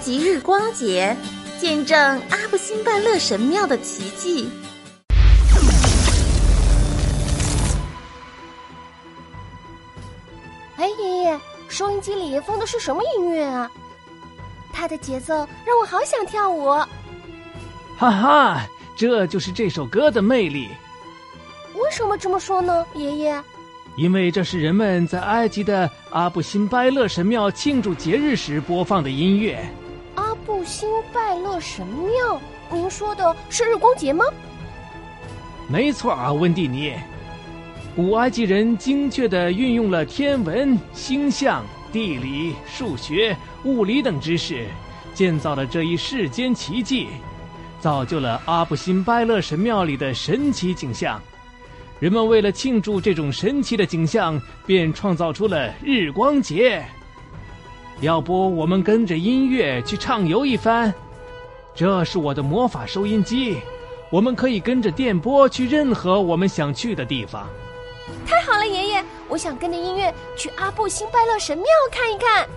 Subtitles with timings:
[0.00, 1.16] 及日光节，
[1.60, 1.98] 见证
[2.30, 4.48] 阿布辛拜勒神庙的奇迹。
[10.76, 13.70] 哎，爷爷，收音机里放的是什么音乐啊？
[14.72, 15.34] 它的节奏
[15.66, 16.68] 让我好想跳舞。
[17.96, 20.68] 哈哈，这就是这首歌的魅力。
[21.74, 23.42] 为什么这么说呢，爷爷？
[23.96, 29.68] 因为这是人们在埃及的阿布辛拜勒神庙庆祝节日时播放的音乐。
[30.68, 32.38] 阿布辛拜勒神庙，
[32.70, 34.22] 您说的是日光节吗？
[35.66, 36.92] 没错啊，温蒂尼。
[37.96, 44.66] 古埃及人精确地运用了天文、星象、地理、数学、物理等知识，
[45.14, 47.08] 建造了这一世间奇迹，
[47.80, 51.18] 造就了阿布辛拜勒神庙里的神奇景象。
[51.98, 56.84] 人们为了庆祝这种神奇的景象，便创造出了日光节。
[58.00, 60.92] 要不，我们跟着音乐去畅游一番？
[61.74, 63.58] 这是我的魔法收音机，
[64.10, 67.48] 我们可以跟着电波去任何我们想去的地方。
[68.26, 72.48] 太好了，爷爷，我想跟着音乐去阿布辛拜勒神庙看一看。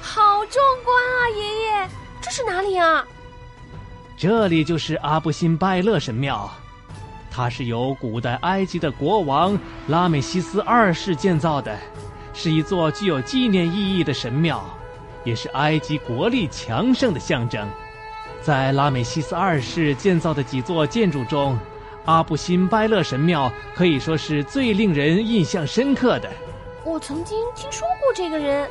[0.00, 1.88] 好壮观啊，爷爷！
[2.20, 3.06] 这是哪里啊？
[4.16, 6.50] 这里就是阿布辛拜勒神庙。
[7.30, 11.78] 它是由古代埃及的国王拉美西斯二世建造的，
[12.32, 14.64] 是一座具有纪念意义的神庙，
[15.24, 17.68] 也是埃及国力强盛的象征。
[18.42, 21.58] 在拉美西斯二世建造的几座建筑中，
[22.06, 26.30] 阿布辛拜勒神庙可以说是最令人印象深刻的。
[26.84, 28.66] 我曾经听说过这个人，